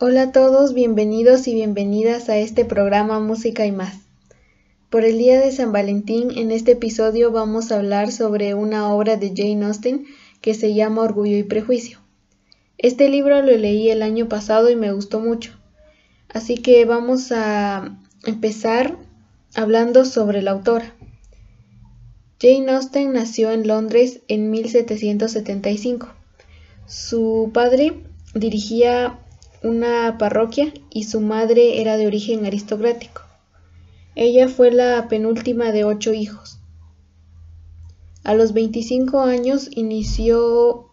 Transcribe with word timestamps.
Hola 0.00 0.22
a 0.22 0.30
todos, 0.30 0.74
bienvenidos 0.74 1.48
y 1.48 1.54
bienvenidas 1.54 2.28
a 2.28 2.36
este 2.36 2.64
programa 2.64 3.18
Música 3.18 3.66
y 3.66 3.72
más. 3.72 3.96
Por 4.90 5.04
el 5.04 5.18
día 5.18 5.40
de 5.40 5.50
San 5.50 5.72
Valentín, 5.72 6.30
en 6.38 6.52
este 6.52 6.72
episodio 6.72 7.32
vamos 7.32 7.72
a 7.72 7.78
hablar 7.78 8.12
sobre 8.12 8.54
una 8.54 8.94
obra 8.94 9.16
de 9.16 9.32
Jane 9.34 9.66
Austen 9.66 10.06
que 10.40 10.54
se 10.54 10.72
llama 10.72 11.02
Orgullo 11.02 11.36
y 11.36 11.42
Prejuicio. 11.42 11.98
Este 12.78 13.08
libro 13.08 13.42
lo 13.42 13.56
leí 13.56 13.90
el 13.90 14.04
año 14.04 14.28
pasado 14.28 14.70
y 14.70 14.76
me 14.76 14.92
gustó 14.92 15.18
mucho. 15.18 15.50
Así 16.28 16.58
que 16.58 16.84
vamos 16.84 17.32
a 17.32 17.98
empezar 18.24 18.98
hablando 19.56 20.04
sobre 20.04 20.42
la 20.42 20.52
autora. 20.52 20.94
Jane 22.40 22.70
Austen 22.70 23.14
nació 23.14 23.50
en 23.50 23.66
Londres 23.66 24.20
en 24.28 24.48
1775. 24.52 26.08
Su 26.86 27.50
padre 27.52 27.94
dirigía 28.32 29.18
una 29.62 30.18
parroquia 30.18 30.72
y 30.90 31.04
su 31.04 31.20
madre 31.20 31.80
era 31.80 31.96
de 31.96 32.06
origen 32.06 32.46
aristocrático. 32.46 33.22
Ella 34.14 34.48
fue 34.48 34.70
la 34.70 35.08
penúltima 35.08 35.72
de 35.72 35.84
ocho 35.84 36.12
hijos. 36.12 36.58
A 38.24 38.34
los 38.34 38.52
25 38.52 39.20
años 39.20 39.68
inició 39.72 40.88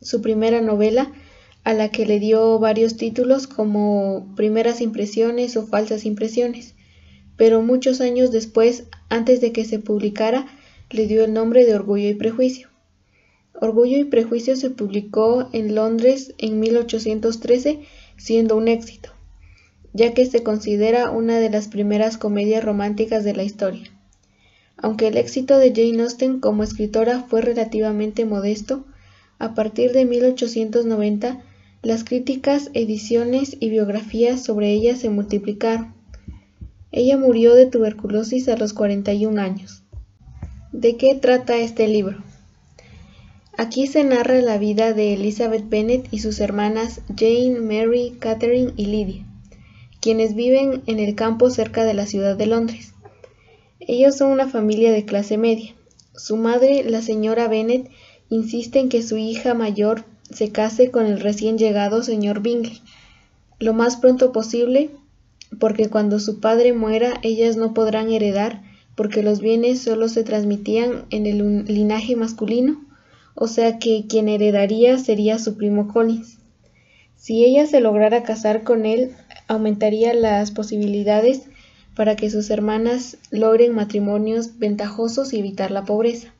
su 0.00 0.20
primera 0.20 0.60
novela, 0.60 1.12
a 1.64 1.74
la 1.74 1.90
que 1.90 2.06
le 2.06 2.20
dio 2.20 2.58
varios 2.58 2.96
títulos 2.96 3.46
como 3.46 4.32
Primeras 4.36 4.80
Impresiones 4.80 5.56
o 5.56 5.66
Falsas 5.66 6.04
Impresiones, 6.04 6.74
pero 7.36 7.62
muchos 7.62 8.00
años 8.00 8.30
después, 8.30 8.84
antes 9.08 9.40
de 9.40 9.52
que 9.52 9.64
se 9.64 9.78
publicara, 9.78 10.46
le 10.90 11.06
dio 11.06 11.24
el 11.24 11.32
nombre 11.32 11.64
de 11.64 11.74
Orgullo 11.74 12.08
y 12.08 12.14
Prejuicio. 12.14 12.68
Orgullo 13.60 13.96
y 13.96 14.04
Prejuicio 14.04 14.54
se 14.56 14.70
publicó 14.70 15.48
en 15.52 15.74
Londres 15.74 16.34
en 16.38 16.60
1813, 16.60 17.80
siendo 18.16 18.56
un 18.56 18.68
éxito, 18.68 19.10
ya 19.92 20.12
que 20.12 20.26
se 20.26 20.42
considera 20.42 21.10
una 21.10 21.38
de 21.38 21.48
las 21.48 21.68
primeras 21.68 22.18
comedias 22.18 22.62
románticas 22.62 23.24
de 23.24 23.34
la 23.34 23.44
historia. 23.44 23.90
Aunque 24.76 25.08
el 25.08 25.16
éxito 25.16 25.58
de 25.58 25.72
Jane 25.74 26.02
Austen 26.02 26.40
como 26.40 26.62
escritora 26.62 27.22
fue 27.22 27.40
relativamente 27.40 28.26
modesto, 28.26 28.84
a 29.38 29.54
partir 29.54 29.92
de 29.92 30.04
1890 30.04 31.42
las 31.82 32.04
críticas, 32.04 32.70
ediciones 32.74 33.56
y 33.60 33.70
biografías 33.70 34.42
sobre 34.42 34.72
ella 34.72 34.96
se 34.96 35.08
multiplicaron. 35.08 35.94
Ella 36.90 37.16
murió 37.16 37.54
de 37.54 37.66
tuberculosis 37.66 38.48
a 38.48 38.56
los 38.56 38.72
41 38.72 39.40
años. 39.40 39.82
¿De 40.72 40.96
qué 40.96 41.14
trata 41.14 41.56
este 41.58 41.86
libro? 41.86 42.25
Aquí 43.56 43.86
se 43.86 44.04
narra 44.04 44.40
la 44.42 44.58
vida 44.58 44.92
de 44.92 45.14
Elizabeth 45.14 45.68
Bennet 45.68 46.06
y 46.10 46.18
sus 46.18 46.40
hermanas 46.40 47.00
Jane, 47.16 47.60
Mary, 47.60 48.16
Catherine 48.18 48.72
y 48.76 48.86
Lydia, 48.86 49.26
quienes 50.00 50.34
viven 50.34 50.82
en 50.86 50.98
el 50.98 51.14
campo 51.14 51.50
cerca 51.50 51.84
de 51.84 51.94
la 51.94 52.06
ciudad 52.06 52.36
de 52.36 52.46
Londres. 52.46 52.92
Ellos 53.80 54.16
son 54.16 54.30
una 54.30 54.48
familia 54.48 54.92
de 54.92 55.04
clase 55.04 55.38
media. 55.38 55.74
Su 56.14 56.36
madre, 56.36 56.84
la 56.84 57.02
señora 57.02 57.48
Bennet, 57.48 57.90
insiste 58.28 58.78
en 58.78 58.88
que 58.88 59.02
su 59.02 59.16
hija 59.16 59.54
mayor 59.54 60.04
se 60.30 60.50
case 60.50 60.90
con 60.90 61.06
el 61.06 61.20
recién 61.20 61.56
llegado 61.56 62.02
señor 62.02 62.40
Bingley 62.40 62.80
lo 63.58 63.72
más 63.72 63.96
pronto 63.96 64.32
posible, 64.32 64.90
porque 65.58 65.88
cuando 65.88 66.20
su 66.20 66.40
padre 66.40 66.72
muera 66.72 67.14
ellas 67.22 67.56
no 67.56 67.72
podrán 67.74 68.10
heredar, 68.10 68.62
porque 68.94 69.22
los 69.22 69.40
bienes 69.40 69.80
solo 69.80 70.08
se 70.08 70.24
transmitían 70.24 71.06
en 71.10 71.26
el 71.26 71.64
linaje 71.64 72.16
masculino, 72.16 72.84
o 73.36 73.46
sea 73.46 73.78
que 73.78 74.06
quien 74.08 74.28
heredaría 74.28 74.98
sería 74.98 75.38
su 75.38 75.56
primo 75.56 75.86
Collins. 75.92 76.38
Si 77.16 77.44
ella 77.44 77.66
se 77.66 77.80
lograra 77.80 78.22
casar 78.22 78.64
con 78.64 78.86
él, 78.86 79.14
aumentaría 79.46 80.14
las 80.14 80.50
posibilidades 80.50 81.42
para 81.94 82.16
que 82.16 82.30
sus 82.30 82.50
hermanas 82.50 83.18
logren 83.30 83.74
matrimonios 83.74 84.58
ventajosos 84.58 85.32
y 85.32 85.38
evitar 85.38 85.70
la 85.70 85.84
pobreza. 85.84 86.32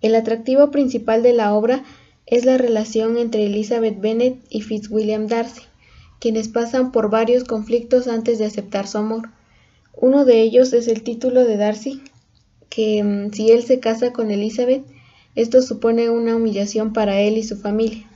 El 0.00 0.14
atractivo 0.14 0.70
principal 0.70 1.22
de 1.22 1.32
la 1.32 1.54
obra 1.54 1.84
es 2.26 2.44
la 2.44 2.56
relación 2.56 3.18
entre 3.18 3.46
Elizabeth 3.46 4.00
Bennet 4.00 4.38
y 4.48 4.62
Fitzwilliam 4.62 5.26
Darcy, 5.26 5.62
quienes 6.18 6.48
pasan 6.48 6.92
por 6.92 7.10
varios 7.10 7.44
conflictos 7.44 8.08
antes 8.08 8.38
de 8.38 8.46
aceptar 8.46 8.86
su 8.86 8.98
amor. 8.98 9.28
Uno 9.94 10.24
de 10.24 10.40
ellos 10.40 10.72
es 10.72 10.88
el 10.88 11.02
título 11.02 11.44
de 11.44 11.56
Darcy, 11.56 12.02
que 12.68 13.02
mm, 13.02 13.32
si 13.32 13.50
él 13.50 13.62
se 13.62 13.80
casa 13.80 14.12
con 14.12 14.30
Elizabeth, 14.30 14.84
esto 15.34 15.62
supone 15.62 16.10
una 16.10 16.36
humillación 16.36 16.92
para 16.92 17.20
él 17.20 17.38
y 17.38 17.42
su 17.42 17.56
familia. 17.56 18.06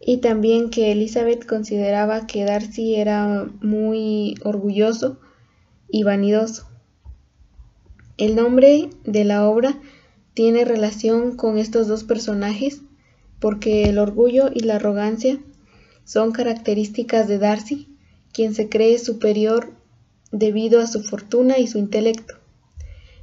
Y 0.00 0.18
también 0.18 0.70
que 0.70 0.92
Elizabeth 0.92 1.46
consideraba 1.46 2.26
que 2.26 2.44
Darcy 2.44 2.96
era 2.96 3.48
muy 3.60 4.36
orgulloso 4.42 5.18
y 5.88 6.02
vanidoso. 6.02 6.68
El 8.16 8.34
nombre 8.34 8.90
de 9.04 9.24
la 9.24 9.48
obra 9.48 9.80
tiene 10.34 10.64
relación 10.64 11.36
con 11.36 11.58
estos 11.58 11.88
dos 11.88 12.04
personajes 12.04 12.82
porque 13.40 13.84
el 13.84 13.98
orgullo 13.98 14.50
y 14.54 14.60
la 14.60 14.76
arrogancia 14.76 15.38
son 16.04 16.32
características 16.32 17.26
de 17.28 17.38
Darcy, 17.38 17.88
quien 18.32 18.54
se 18.54 18.68
cree 18.68 18.98
superior 18.98 19.72
debido 20.30 20.80
a 20.80 20.86
su 20.86 21.02
fortuna 21.02 21.58
y 21.58 21.66
su 21.66 21.78
intelecto. 21.78 22.41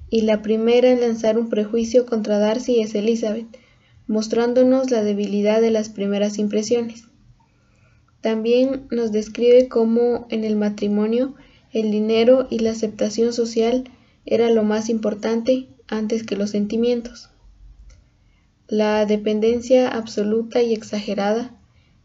Y 0.10 0.22
la 0.22 0.42
primera 0.42 0.90
en 0.90 1.02
lanzar 1.02 1.38
un 1.38 1.50
prejuicio 1.50 2.06
contra 2.06 2.40
Darcy 2.40 2.82
es 2.82 2.96
Elizabeth, 2.96 3.48
mostrándonos 4.08 4.90
la 4.90 5.04
debilidad 5.04 5.62
de 5.62 5.72
las 5.72 5.90
primeras 5.90 6.40
impresiones. 6.40 7.06
También 8.22 8.88
nos 8.92 9.12
describe 9.12 9.68
cómo 9.68 10.26
en 10.30 10.44
el 10.44 10.56
matrimonio 10.56 11.36
el 11.72 11.92
dinero 11.92 12.48
y 12.50 12.60
la 12.60 12.72
aceptación 12.72 13.34
social 13.34 13.86
era 14.26 14.50
lo 14.50 14.64
más 14.64 14.90
importante 14.90 15.68
antes 15.88 16.24
que 16.24 16.36
los 16.36 16.50
sentimientos. 16.50 17.30
La 18.68 19.06
dependencia 19.06 19.88
absoluta 19.88 20.62
y 20.62 20.74
exagerada 20.74 21.56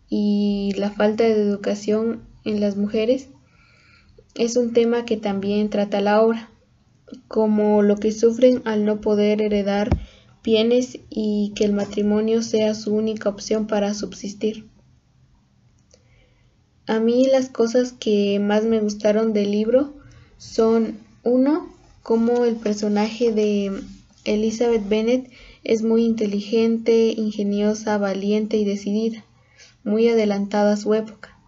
y 0.09 0.73
la 0.77 0.91
falta 0.91 1.25
de 1.25 1.33
educación 1.33 2.23
en 2.45 2.61
las 2.61 2.77
mujeres 2.77 3.29
es 4.35 4.57
un 4.57 4.73
tema 4.73 5.05
que 5.05 5.17
también 5.17 5.71
trata 5.71 6.01
la 6.01 6.23
obra, 6.23 6.51
como 7.29 7.83
lo 7.83 7.97
que 7.97 8.13
sufren 8.13 8.63
al 8.65 8.85
no 8.85 9.01
poder 9.01 9.43
heredar 9.43 9.91
bienes 10.43 10.99
y 11.11 11.53
que 11.55 11.65
el 11.65 11.73
matrimonio 11.73 12.43
sea 12.43 12.75
su 12.75 12.95
única 12.95 13.29
opción 13.29 13.67
para 13.67 13.95
subsistir. 13.95 14.67
A 16.87 17.01
mí 17.01 17.27
las 17.27 17.49
cosas 17.49 17.93
que 17.93 18.39
más 18.41 18.65
me 18.65 18.81
gustaron 18.81 19.33
del 19.33 19.51
libro 19.51 19.95
son 20.37 20.99
uno, 21.23 21.73
cómo 22.03 22.45
el 22.45 22.57
personaje 22.57 23.33
de 23.33 23.73
Elizabeth 24.25 24.87
Bennet 24.87 25.31
es 25.65 25.83
muy 25.83 26.05
inteligente, 26.05 27.15
ingeniosa, 27.17 27.97
valiente 27.97 28.59
y 28.59 28.67
decidida, 28.67 29.25
muy 29.83 30.09
adelantada 30.09 30.75
a 30.75 30.77
su 30.77 30.93
época. 30.93 31.39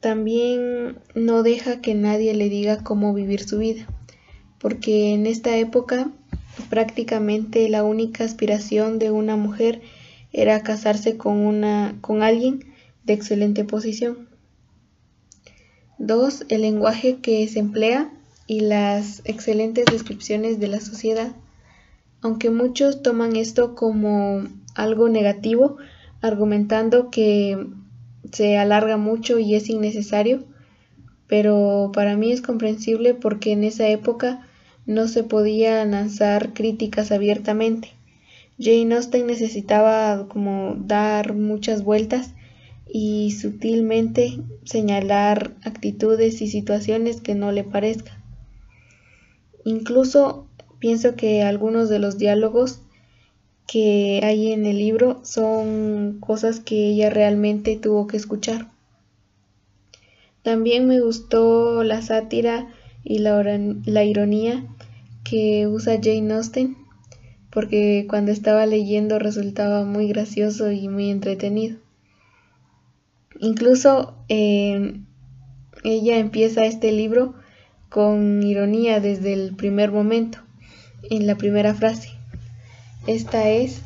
También 0.00 0.98
no 1.14 1.44
deja 1.44 1.80
que 1.80 1.94
nadie 1.94 2.34
le 2.34 2.48
diga 2.48 2.82
cómo 2.82 3.14
vivir 3.14 3.44
su 3.44 3.58
vida, 3.58 3.86
porque 4.58 5.14
en 5.14 5.26
esta 5.26 5.56
época 5.56 6.10
prácticamente 6.70 7.68
la 7.68 7.84
única 7.84 8.24
aspiración 8.24 8.98
de 8.98 9.10
una 9.10 9.36
mujer 9.36 9.80
era 10.32 10.62
casarse 10.62 11.16
con 11.16 11.38
una 11.38 11.96
con 12.00 12.22
alguien 12.22 12.64
de 13.04 13.14
excelente 13.14 13.64
posición. 13.64 14.28
Dos, 15.98 16.44
el 16.48 16.62
lenguaje 16.62 17.18
que 17.20 17.46
se 17.48 17.58
emplea 17.58 18.12
y 18.46 18.60
las 18.60 19.22
excelentes 19.24 19.84
descripciones 19.90 20.60
de 20.60 20.68
la 20.68 20.80
sociedad. 20.80 21.32
Aunque 22.20 22.50
muchos 22.50 23.02
toman 23.02 23.36
esto 23.36 23.74
como 23.74 24.42
algo 24.74 25.08
negativo, 25.08 25.76
argumentando 26.20 27.10
que 27.10 27.66
se 28.32 28.58
alarga 28.58 28.96
mucho 28.96 29.38
y 29.38 29.54
es 29.54 29.68
innecesario, 29.68 30.44
pero 31.26 31.90
para 31.92 32.16
mí 32.16 32.32
es 32.32 32.42
comprensible 32.42 33.14
porque 33.14 33.52
en 33.52 33.64
esa 33.64 33.88
época 33.88 34.47
no 34.88 35.06
se 35.06 35.22
podía 35.22 35.84
lanzar 35.84 36.54
críticas 36.54 37.12
abiertamente. 37.12 37.90
Jane 38.58 38.94
Austen 38.94 39.26
necesitaba 39.26 40.28
como 40.28 40.76
dar 40.78 41.34
muchas 41.34 41.84
vueltas 41.84 42.32
y 42.90 43.32
sutilmente 43.32 44.40
señalar 44.64 45.52
actitudes 45.62 46.40
y 46.40 46.48
situaciones 46.48 47.20
que 47.20 47.34
no 47.34 47.52
le 47.52 47.64
parezcan. 47.64 48.16
Incluso 49.62 50.46
pienso 50.78 51.16
que 51.16 51.42
algunos 51.42 51.90
de 51.90 51.98
los 51.98 52.16
diálogos 52.16 52.80
que 53.66 54.20
hay 54.24 54.52
en 54.52 54.64
el 54.64 54.78
libro 54.78 55.20
son 55.22 56.16
cosas 56.18 56.60
que 56.60 56.88
ella 56.88 57.10
realmente 57.10 57.76
tuvo 57.76 58.06
que 58.06 58.16
escuchar. 58.16 58.70
También 60.42 60.88
me 60.88 61.02
gustó 61.02 61.84
la 61.84 62.00
sátira 62.00 62.68
y 63.04 63.18
la 63.18 64.04
ironía 64.04 64.66
que 65.28 65.66
usa 65.66 65.98
Jane 66.02 66.32
Austen, 66.34 66.76
porque 67.50 68.06
cuando 68.08 68.30
estaba 68.32 68.66
leyendo 68.66 69.18
resultaba 69.18 69.84
muy 69.84 70.08
gracioso 70.08 70.70
y 70.70 70.88
muy 70.88 71.10
entretenido. 71.10 71.78
incluso 73.40 74.14
eh, 74.28 75.00
ella 75.84 76.18
empieza 76.18 76.66
este 76.66 76.90
libro 76.92 77.34
con 77.88 78.42
ironía 78.42 79.00
desde 79.00 79.32
el 79.32 79.54
primer 79.54 79.92
momento, 79.92 80.38
en 81.08 81.26
la 81.26 81.36
primera 81.36 81.74
frase. 81.74 82.10
Esta 83.06 83.48
es, 83.48 83.82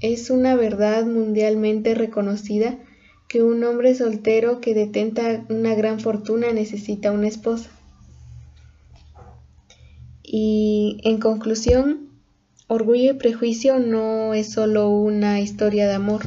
es 0.00 0.30
una 0.30 0.54
verdad 0.54 1.06
mundialmente 1.06 1.94
reconocida 1.94 2.78
que 3.28 3.42
un 3.42 3.64
hombre 3.64 3.94
soltero 3.94 4.60
que 4.60 4.74
detenta 4.74 5.44
una 5.48 5.74
gran 5.74 6.00
fortuna 6.00 6.52
necesita 6.52 7.12
una 7.12 7.28
esposa. 7.28 7.70
Y 10.30 10.98
en 11.04 11.18
conclusión, 11.18 12.10
Orgullo 12.66 13.12
y 13.12 13.14
Prejuicio 13.14 13.78
no 13.78 14.34
es 14.34 14.52
solo 14.52 14.90
una 14.90 15.40
historia 15.40 15.88
de 15.88 15.94
amor, 15.94 16.20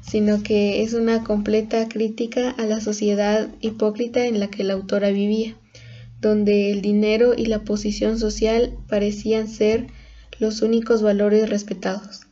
sino 0.00 0.42
que 0.42 0.82
es 0.82 0.94
una 0.94 1.24
completa 1.24 1.86
crítica 1.88 2.50
a 2.52 2.64
la 2.64 2.80
sociedad 2.80 3.50
hipócrita 3.60 4.24
en 4.24 4.40
la 4.40 4.48
que 4.48 4.64
la 4.64 4.72
autora 4.72 5.10
vivía, 5.10 5.58
donde 6.22 6.70
el 6.70 6.80
dinero 6.80 7.34
y 7.36 7.44
la 7.44 7.64
posición 7.64 8.18
social 8.18 8.78
parecían 8.88 9.46
ser 9.46 9.88
los 10.38 10.62
únicos 10.62 11.02
valores 11.02 11.50
respetados. 11.50 12.22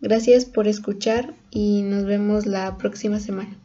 Gracias 0.00 0.44
por 0.44 0.68
escuchar 0.68 1.34
y 1.50 1.82
nos 1.82 2.04
vemos 2.04 2.46
la 2.46 2.78
próxima 2.78 3.18
semana. 3.18 3.58